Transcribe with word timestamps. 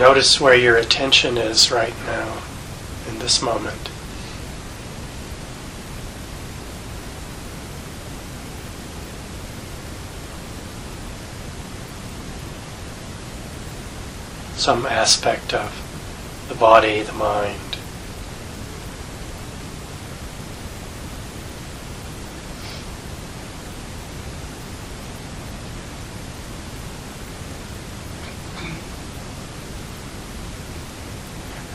Notice 0.00 0.40
where 0.40 0.54
your 0.54 0.76
attention 0.76 1.36
is 1.36 1.70
right 1.70 1.92
now, 2.06 2.42
in 3.08 3.18
this 3.18 3.42
moment. 3.42 3.89
Some 14.60 14.84
aspect 14.84 15.54
of 15.54 16.44
the 16.50 16.54
body, 16.54 17.00
the 17.00 17.14
mind. 17.14 17.58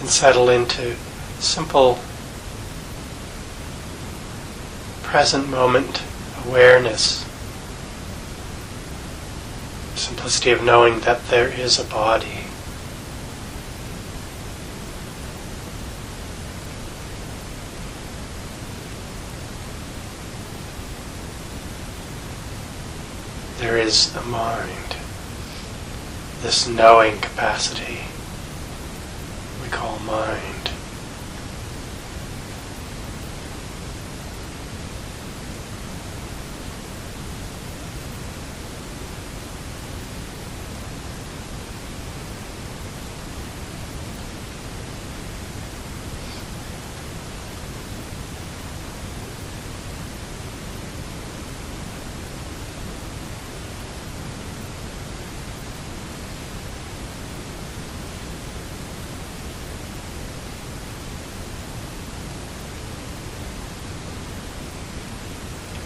and 0.00 0.10
settle 0.10 0.50
into 0.50 0.94
simple 1.38 1.98
present 5.02 5.48
moment 5.48 6.02
awareness. 6.44 7.24
Simplicity 9.94 10.50
of 10.50 10.62
knowing 10.62 11.00
that 11.00 11.26
there 11.28 11.48
is 11.48 11.78
a 11.78 11.84
body. 11.84 12.44
There 23.64 23.73
is 23.84 24.14
the 24.14 24.20
mind, 24.22 24.96
this 26.40 26.66
knowing 26.66 27.20
capacity 27.20 28.00
we 29.62 29.68
call 29.68 29.98
mind. 29.98 30.73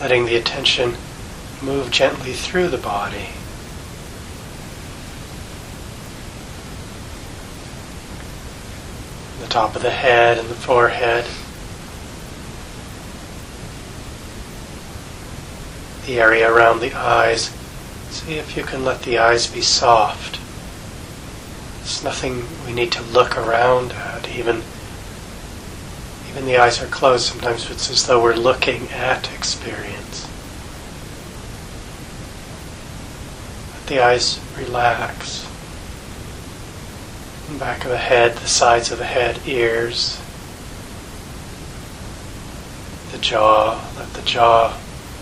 Letting 0.00 0.26
the 0.26 0.36
attention 0.36 0.96
move 1.62 1.90
gently 1.90 2.32
through 2.32 2.68
the 2.68 2.78
body. 2.78 3.28
The 9.40 9.46
top 9.48 9.76
of 9.76 9.82
the 9.82 9.90
head 9.90 10.38
and 10.38 10.48
the 10.48 10.54
forehead. 10.54 11.24
The 16.06 16.20
area 16.20 16.52
around 16.52 16.80
the 16.80 16.92
eyes. 16.92 17.54
See 18.10 18.34
if 18.34 18.56
you 18.56 18.62
can 18.62 18.84
let 18.84 19.02
the 19.02 19.18
eyes 19.18 19.46
be 19.46 19.60
soft. 19.60 20.38
It's 21.80 22.02
nothing 22.02 22.44
we 22.66 22.72
need 22.72 22.92
to 22.92 23.02
look 23.02 23.36
around 23.36 23.92
at, 23.92 24.28
even 24.30 24.62
when 26.34 26.46
the 26.46 26.58
eyes 26.58 26.82
are 26.82 26.86
closed, 26.86 27.26
sometimes 27.26 27.70
it's 27.70 27.88
as 27.88 28.06
though 28.06 28.20
we're 28.20 28.34
looking 28.34 28.88
at 28.90 29.32
experience. 29.32 30.28
Let 33.72 33.86
the 33.86 34.00
eyes 34.00 34.40
relax. 34.58 35.48
The 37.48 37.58
back 37.58 37.84
of 37.84 37.90
the 37.90 37.98
head, 37.98 38.34
the 38.36 38.48
sides 38.48 38.90
of 38.90 38.98
the 38.98 39.04
head, 39.04 39.40
ears, 39.46 40.20
the 43.12 43.18
jaw, 43.18 43.80
let 43.96 44.12
the 44.14 44.22
jaw 44.22 44.76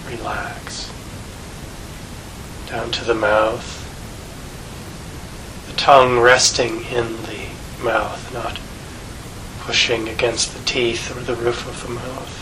relax. 0.09 0.91
Down 2.69 2.91
to 2.91 3.05
the 3.05 3.15
mouth. 3.15 3.81
The 5.69 5.77
tongue 5.77 6.19
resting 6.21 6.85
in 6.85 7.17
the 7.25 7.49
mouth, 7.83 8.33
not 8.33 8.59
pushing 9.63 10.09
against 10.09 10.53
the 10.55 10.65
teeth 10.65 11.17
or 11.17 11.21
the 11.21 11.37
roof 11.37 11.69
of 11.69 11.87
the 11.87 11.95
mouth. 11.95 12.39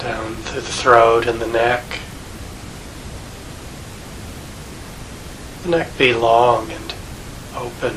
Down 0.00 0.34
through 0.34 0.62
the 0.62 0.66
throat 0.66 1.28
and 1.28 1.40
the 1.40 1.46
neck. 1.46 1.84
The 5.62 5.68
neck 5.68 5.96
be 5.96 6.12
long 6.12 6.68
and 6.72 6.92
open. 7.54 7.94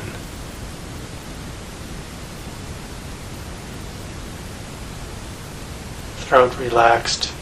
Throat 6.18 6.56
relaxed, 6.56 7.32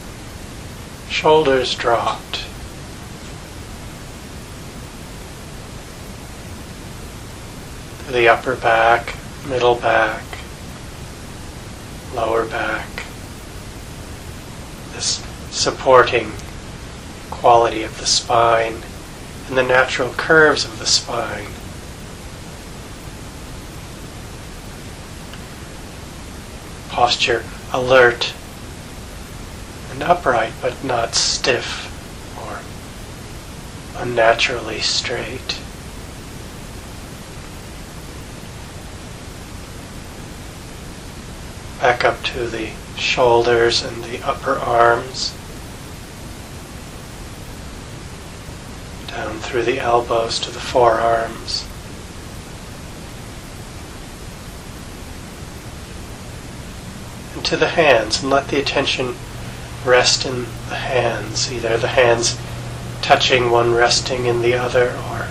shoulders 1.11 1.75
dropped. 1.75 2.47
The 8.11 8.29
upper 8.29 8.57
back, 8.57 9.15
middle 9.49 9.75
back, 9.77 10.23
lower 12.15 12.45
back. 12.45 12.87
This 14.93 15.25
supporting 15.51 16.33
quality 17.31 17.83
of 17.83 17.99
the 17.99 18.07
spine 18.07 18.83
and 19.49 19.57
the 19.57 19.63
natural 19.63 20.11
curves 20.11 20.65
of 20.65 20.79
the 20.79 20.87
spine. 20.87 21.47
Posture 26.89 27.45
alert 27.73 28.33
and 29.91 30.03
upright 30.03 30.53
but 30.61 30.85
not 30.85 31.15
stiff 31.15 31.91
or 32.39 32.61
unnaturally 34.01 34.81
straight. 34.81 35.59
Up 42.05 42.23
to 42.23 42.47
the 42.47 42.71
shoulders 42.97 43.83
and 43.83 44.05
the 44.05 44.23
upper 44.23 44.55
arms, 44.59 45.35
down 49.09 49.39
through 49.39 49.63
the 49.63 49.79
elbows 49.79 50.39
to 50.41 50.51
the 50.51 50.61
forearms. 50.61 51.67
And 57.35 57.45
to 57.47 57.57
the 57.57 57.69
hands, 57.69 58.23
and 58.23 58.31
let 58.31 58.49
the 58.49 58.61
attention 58.61 59.15
rest 59.85 60.27
in 60.27 60.43
the 60.69 60.77
hands, 60.77 61.53
either 61.53 61.77
the 61.79 61.89
hands 61.89 62.39
touching 63.03 63.51
one 63.51 63.75
resting 63.75 64.27
in 64.27 64.43
the 64.43 64.55
other, 64.55 64.91
or 64.91 65.29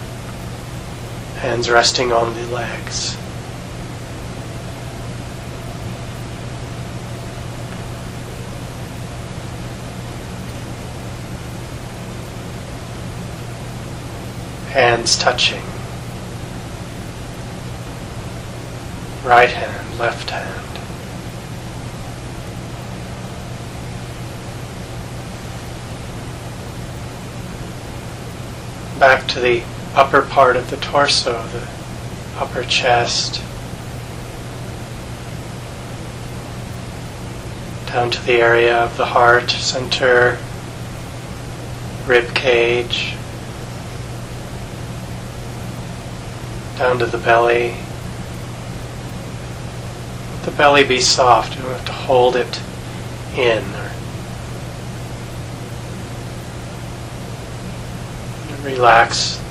hands 1.39 1.69
resting 1.69 2.11
on 2.11 2.33
the 2.35 2.45
legs. 2.47 3.17
Hands 14.73 15.15
touching. 15.19 15.61
Right 19.23 19.47
hand, 19.47 19.99
left 19.99 20.31
hand. 20.31 20.49
Back 28.99 29.27
to 29.27 29.39
the 29.39 29.61
upper 29.93 30.23
part 30.23 30.55
of 30.55 30.71
the 30.71 30.77
torso, 30.77 31.33
the 31.49 31.67
upper 32.39 32.63
chest. 32.63 33.43
Down 37.85 38.09
to 38.09 38.25
the 38.25 38.41
area 38.41 38.75
of 38.75 38.97
the 38.97 39.05
heart 39.05 39.51
center, 39.51 40.39
rib 42.07 42.33
cage. 42.33 43.13
Down 46.77 46.99
to 46.99 47.05
the 47.05 47.17
belly. 47.17 47.75
Let 50.31 50.43
the 50.43 50.51
belly 50.51 50.83
be 50.83 50.99
soft. 50.99 51.55
You 51.55 51.63
don't 51.63 51.71
have 51.71 51.85
to 51.85 51.91
hold 51.91 52.35
it 52.35 52.61
in 53.35 53.63
relax, 58.63 59.41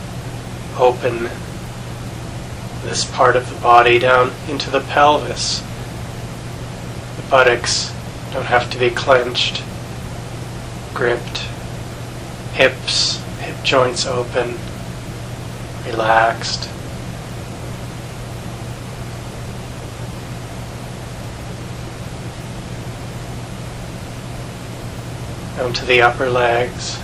open 0.78 1.28
this 2.82 3.04
part 3.12 3.36
of 3.36 3.48
the 3.48 3.60
body 3.60 3.98
down 3.98 4.32
into 4.48 4.70
the 4.70 4.80
pelvis. 4.80 5.60
The 7.16 7.30
buttocks 7.30 7.92
don't 8.32 8.46
have 8.46 8.70
to 8.70 8.78
be 8.78 8.90
clenched, 8.90 9.62
gripped, 10.94 11.38
hips, 12.54 13.22
hip 13.38 13.62
joints 13.62 14.06
open, 14.06 14.56
relaxed. 15.86 16.68
Down 25.56 25.72
to 25.72 25.84
the 25.84 26.02
upper 26.02 26.28
legs. 26.28 26.98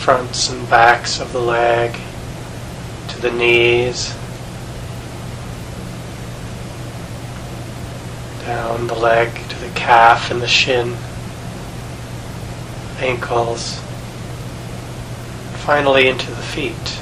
fronts 0.00 0.48
and 0.48 0.68
backs 0.70 1.20
of 1.20 1.30
the 1.32 1.38
leg 1.38 1.94
to 3.06 3.20
the 3.20 3.30
knees, 3.30 4.14
down 8.46 8.86
the 8.86 8.94
leg 8.94 9.30
to 9.50 9.58
the 9.58 9.68
calf 9.74 10.30
and 10.30 10.40
the 10.40 10.48
shin, 10.48 10.96
ankles, 12.98 13.78
finally 15.66 16.08
into 16.08 16.30
the 16.30 16.42
feet. 16.42 17.00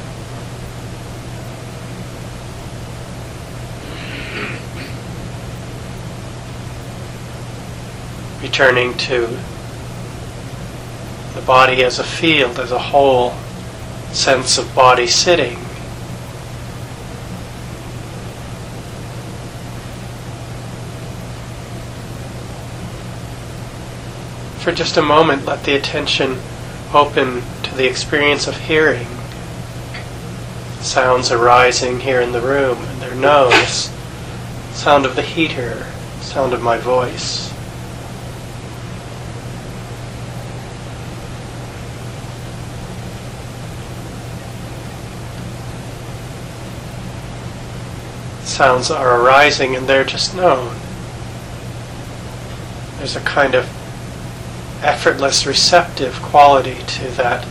Returning 8.42 8.96
to 8.98 9.26
the 11.34 11.40
body 11.42 11.82
as 11.84 11.98
a 11.98 12.04
field, 12.04 12.58
as 12.58 12.70
a 12.70 12.78
whole 12.78 13.34
sense 14.12 14.58
of 14.58 14.74
body 14.74 15.06
sitting. 15.06 15.56
For 24.60 24.72
just 24.72 24.96
a 24.96 25.02
moment, 25.02 25.44
let 25.44 25.64
the 25.64 25.74
attention 25.74 26.38
open 26.94 27.42
to 27.64 27.74
the 27.74 27.88
experience 27.88 28.46
of 28.46 28.56
hearing. 28.56 29.08
Sounds 30.80 31.32
arising 31.32 32.00
here 32.00 32.20
in 32.20 32.32
the 32.32 32.40
room, 32.40 32.78
and 32.78 33.02
their 33.02 33.14
nose, 33.14 33.90
sound 34.72 35.06
of 35.06 35.16
the 35.16 35.22
heater, 35.22 35.86
sound 36.20 36.52
of 36.52 36.62
my 36.62 36.78
voice. 36.78 37.52
Sounds 48.58 48.90
are 48.90 49.20
arising 49.20 49.76
and 49.76 49.86
they're 49.86 50.02
just 50.02 50.34
known. 50.34 50.74
There's 52.96 53.14
a 53.14 53.20
kind 53.20 53.54
of 53.54 53.66
effortless 54.82 55.46
receptive 55.46 56.20
quality 56.22 56.74
to 56.74 57.08
that 57.12 57.46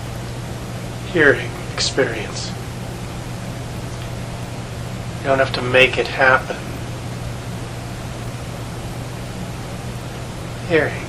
hearing 1.13 1.49
experience. 1.73 2.51
You 5.19 5.27
don't 5.27 5.39
have 5.39 5.53
to 5.53 5.61
make 5.61 5.97
it 5.97 6.09
happen. 6.09 6.57
Hearing. 10.67 11.06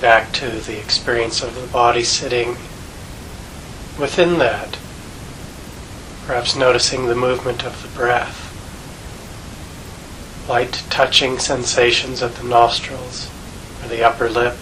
Back 0.00 0.32
to 0.32 0.48
the 0.48 0.78
experience 0.78 1.42
of 1.42 1.54
the 1.54 1.66
body 1.66 2.02
sitting 2.02 2.56
within 3.98 4.38
that, 4.38 4.78
perhaps 6.26 6.56
noticing 6.56 7.06
the 7.06 7.14
movement 7.14 7.64
of 7.64 7.82
the 7.82 7.88
breath, 7.98 8.46
light 10.48 10.82
touching 10.88 11.38
sensations 11.38 12.22
at 12.22 12.34
the 12.36 12.44
nostrils 12.44 13.30
or 13.82 13.88
the 13.88 14.02
upper 14.02 14.30
lip, 14.30 14.56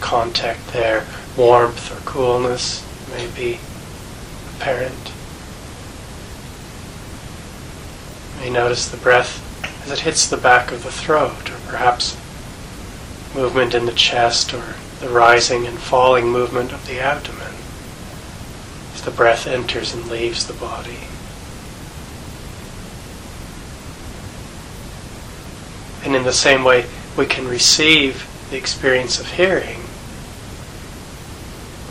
contact 0.00 0.72
there, 0.72 1.06
warmth 1.36 1.90
or 1.90 2.00
coolness 2.04 2.86
may 3.10 3.26
be 3.28 3.58
apparent. 4.56 5.12
You 8.34 8.40
may 8.42 8.50
notice 8.50 8.88
the 8.88 8.98
breath 8.98 9.42
as 9.84 9.92
it 9.92 10.00
hits 10.00 10.28
the 10.28 10.36
back 10.36 10.70
of 10.72 10.84
the 10.84 10.92
throat 10.92 11.50
or 11.50 11.58
perhaps 11.68 12.16
movement 13.36 13.74
in 13.74 13.84
the 13.84 13.92
chest 13.92 14.52
or 14.54 14.74
the 15.00 15.08
rising 15.08 15.66
and 15.66 15.78
falling 15.78 16.26
movement 16.26 16.72
of 16.72 16.86
the 16.86 16.98
abdomen 16.98 17.52
as 18.94 19.02
the 19.02 19.10
breath 19.10 19.46
enters 19.46 19.94
and 19.94 20.08
leaves 20.08 20.46
the 20.46 20.54
body. 20.54 20.98
And 26.02 26.16
in 26.16 26.22
the 26.22 26.32
same 26.32 26.64
way, 26.64 26.86
we 27.16 27.26
can 27.26 27.46
receive 27.46 28.26
the 28.50 28.56
experience 28.56 29.20
of 29.20 29.30
hearing. 29.32 29.80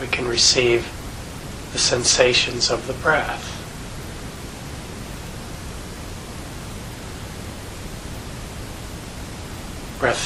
We 0.00 0.06
can 0.08 0.26
receive 0.26 0.90
the 1.72 1.78
sensations 1.78 2.70
of 2.70 2.86
the 2.86 2.94
breath. 2.94 3.55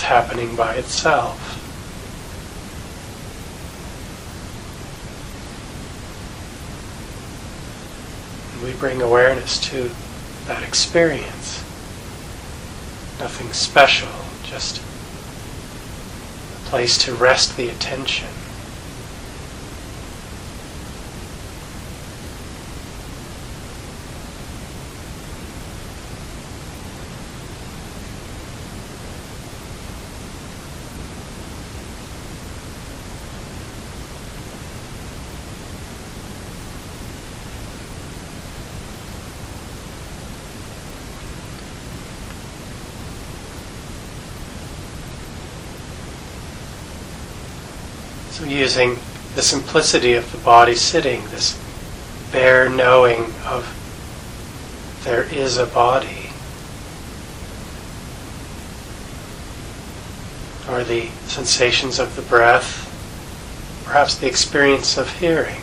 Happening 0.02 0.54
by 0.56 0.75
itself. 0.75 1.56
And 8.54 8.62
we 8.62 8.72
bring 8.78 9.00
awareness 9.00 9.58
to 9.70 9.90
that 10.46 10.62
experience. 10.62 11.60
Nothing 13.18 13.52
special, 13.52 14.08
just 14.42 14.78
a 14.78 16.68
place 16.68 16.99
to 17.04 17.14
rest 17.14 17.56
the 17.56 17.68
attention. 17.68 18.28
Using 48.47 48.99
the 49.35 49.42
simplicity 49.42 50.14
of 50.14 50.30
the 50.32 50.38
body 50.38 50.75
sitting, 50.75 51.25
this 51.26 51.59
bare 52.32 52.68
knowing 52.68 53.32
of 53.44 53.76
there 55.04 55.25
is 55.25 55.56
a 55.56 55.66
body, 55.66 56.30
or 60.68 60.85
the 60.85 61.09
sensations 61.26 61.99
of 61.99 62.14
the 62.16 62.23
breath, 62.23 62.87
perhaps 63.85 64.16
the 64.16 64.26
experience 64.26 64.97
of 64.97 65.11
hearing. 65.18 65.61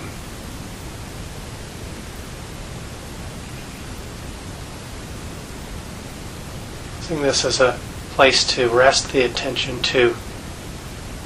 Using 7.01 7.21
this 7.21 7.45
as 7.45 7.61
a 7.61 7.79
place 8.15 8.43
to 8.55 8.67
rest 8.69 9.11
the 9.13 9.21
attention 9.21 9.81
to 9.83 10.15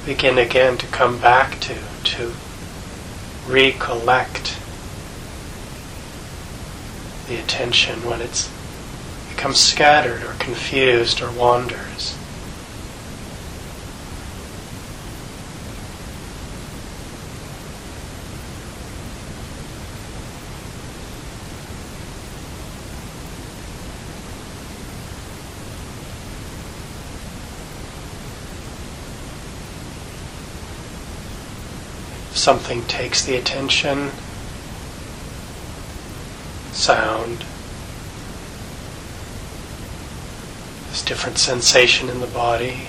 begin 0.04 0.38
again 0.38 0.76
to 0.78 0.86
come 0.88 1.18
back 1.18 1.60
to, 1.60 1.76
to 2.04 2.32
recollect 3.46 4.58
the 7.28 7.36
attention 7.36 8.04
when 8.04 8.20
it's 8.20 8.50
becomes 9.30 9.58
scattered 9.58 10.22
or 10.22 10.34
confused 10.34 11.20
or 11.20 11.30
wanders. 11.32 12.16
Something 32.42 32.82
takes 32.86 33.24
the 33.24 33.36
attention, 33.36 34.10
sound, 36.72 37.44
this 40.88 41.04
different 41.04 41.38
sensation 41.38 42.08
in 42.08 42.18
the 42.20 42.26
body, 42.26 42.88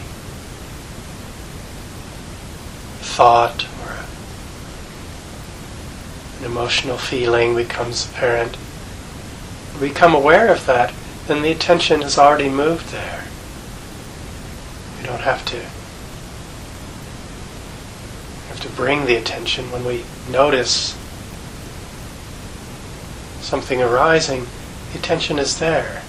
thought 3.01 3.67
or 3.85 3.99
an 6.39 6.45
emotional 6.45 6.97
feeling 6.97 7.55
becomes 7.55 8.09
apparent. 8.09 8.57
We 9.79 9.89
become 9.89 10.15
aware 10.15 10.51
of 10.51 10.65
that, 10.65 10.91
then 11.27 11.43
the 11.43 11.51
attention 11.51 12.01
has 12.01 12.17
already 12.17 12.49
moved 12.49 12.87
there. 12.87 13.25
We 14.99 15.05
don't 15.05 15.21
have 15.21 15.45
to 15.45 15.63
to 18.63 18.69
bring 18.69 19.05
the 19.05 19.17
attention 19.17 19.69
when 19.71 19.83
we 19.83 20.05
notice 20.31 20.97
something 23.41 23.81
arising, 23.81 24.47
the 24.93 24.99
attention 24.99 25.37
is 25.37 25.59
there. 25.59 26.01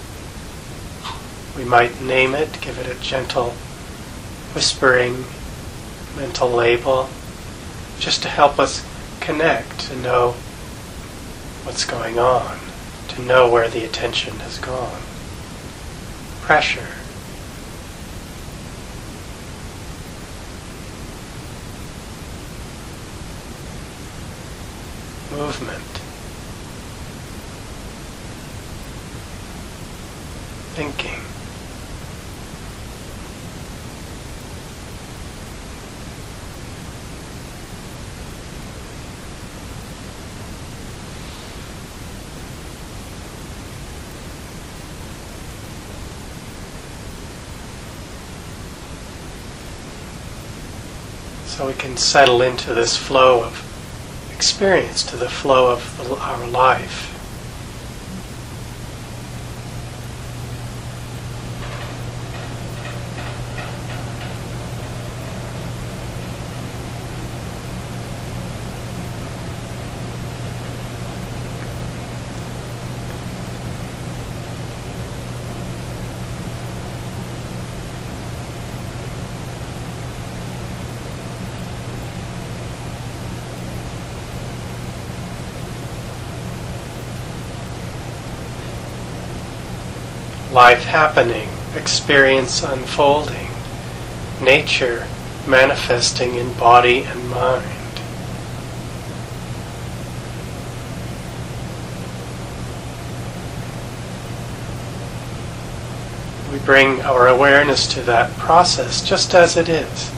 We 1.57 1.65
might 1.65 2.01
name 2.01 2.33
it, 2.33 2.61
give 2.61 2.79
it 2.79 2.87
a 2.87 2.97
gentle 3.01 3.49
whispering 4.53 5.25
mental 6.15 6.49
label, 6.49 7.09
just 7.99 8.23
to 8.23 8.29
help 8.29 8.57
us 8.57 8.85
connect, 9.19 9.77
to 9.87 9.97
know 9.97 10.31
what's 11.63 11.83
going 11.83 12.17
on, 12.17 12.57
to 13.09 13.21
know 13.21 13.51
where 13.51 13.67
the 13.67 13.83
attention 13.83 14.39
has 14.39 14.59
gone. 14.59 15.01
Pressure. 16.41 16.87
Movement. 25.35 25.83
Thinking. 30.75 31.19
So 51.45 51.67
we 51.67 51.73
can 51.73 51.97
settle 51.97 52.41
into 52.41 52.73
this 52.73 52.95
flow 52.95 53.43
of 53.43 53.64
experience, 54.45 55.01
to 55.01 55.17
the 55.17 55.27
flow 55.27 55.71
of 55.71 56.11
our 56.21 56.47
life. 56.49 57.14
Life 90.55 90.85
happening, 90.85 91.49
experience 91.75 92.63
unfolding, 92.63 93.49
nature 94.41 95.05
manifesting 95.45 96.35
in 96.35 96.53
body 96.53 97.03
and 97.03 97.29
mind. 97.29 97.65
We 106.53 106.59
bring 106.59 107.01
our 107.01 107.27
awareness 107.27 107.85
to 107.95 108.01
that 108.03 108.31
process 108.37 109.05
just 109.05 109.35
as 109.35 109.57
it 109.57 109.67
is. 109.67 110.09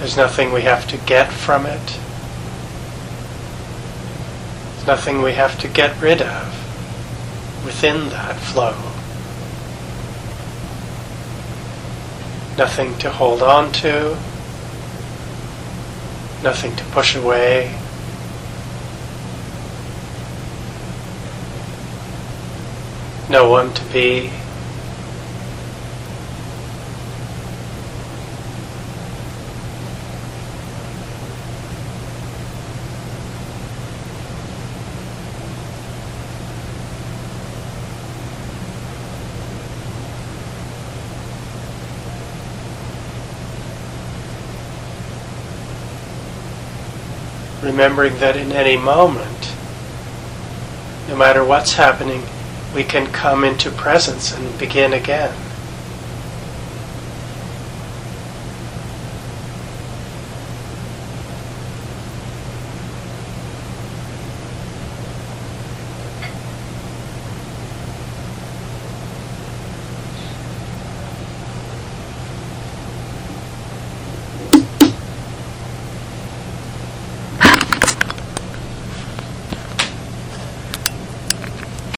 There's 0.00 0.18
nothing 0.18 0.52
we 0.52 0.60
have 0.60 0.86
to 0.88 0.98
get 0.98 1.32
from 1.32 1.64
it 1.64 1.98
nothing 4.86 5.22
we 5.22 5.32
have 5.32 5.58
to 5.60 5.68
get 5.68 5.98
rid 6.00 6.20
of 6.20 7.64
within 7.64 8.08
that 8.10 8.36
flow. 8.36 8.74
Nothing 12.58 12.96
to 12.98 13.10
hold 13.10 13.42
on 13.42 13.72
to, 13.72 14.10
nothing 16.42 16.76
to 16.76 16.84
push 16.86 17.16
away. 17.16 17.74
No 23.30 23.48
one 23.48 23.72
to 23.72 23.84
be. 23.86 24.30
Remembering 47.64 48.16
that 48.18 48.36
in 48.36 48.52
any 48.52 48.76
moment, 48.76 49.54
no 51.08 51.16
matter 51.16 51.44
what's 51.44 51.72
happening, 51.74 52.22
we 52.74 52.84
can 52.84 53.06
come 53.06 53.44
into 53.44 53.70
presence 53.70 54.36
and 54.36 54.58
begin 54.58 54.92
again. 54.92 55.34